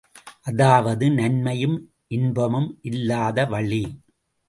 அதாவது 0.41 1.11
நன்மையும் 1.11 1.77
இன்பமும் 2.07 2.69
இல்லாத 2.81 3.45
வழி. 3.45 3.83